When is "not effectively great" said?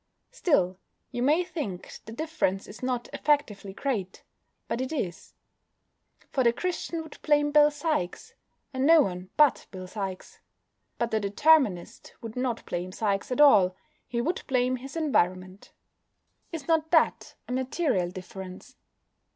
2.81-4.23